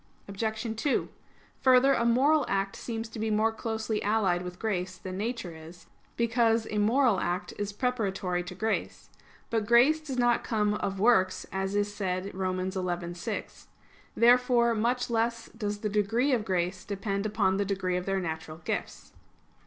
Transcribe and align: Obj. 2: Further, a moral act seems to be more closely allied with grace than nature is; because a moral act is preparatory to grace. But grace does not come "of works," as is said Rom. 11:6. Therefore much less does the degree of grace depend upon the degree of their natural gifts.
Obj. 0.27 0.77
2: 0.81 1.09
Further, 1.61 1.93
a 1.93 2.05
moral 2.05 2.43
act 2.49 2.75
seems 2.75 3.07
to 3.09 3.19
be 3.19 3.29
more 3.29 3.51
closely 3.51 4.01
allied 4.01 4.41
with 4.41 4.57
grace 4.57 4.97
than 4.97 5.15
nature 5.15 5.55
is; 5.55 5.85
because 6.17 6.65
a 6.71 6.79
moral 6.79 7.19
act 7.19 7.53
is 7.59 7.71
preparatory 7.71 8.41
to 8.45 8.55
grace. 8.55 9.11
But 9.51 9.67
grace 9.67 9.99
does 10.01 10.17
not 10.17 10.43
come 10.43 10.73
"of 10.73 10.99
works," 10.99 11.45
as 11.51 11.75
is 11.75 11.93
said 11.93 12.33
Rom. 12.33 12.57
11:6. 12.57 13.67
Therefore 14.17 14.73
much 14.73 15.11
less 15.11 15.49
does 15.49 15.81
the 15.81 15.87
degree 15.87 16.31
of 16.33 16.45
grace 16.45 16.83
depend 16.83 17.27
upon 17.27 17.57
the 17.57 17.63
degree 17.65 17.95
of 17.95 18.07
their 18.07 18.19
natural 18.19 18.57
gifts. 18.57 19.13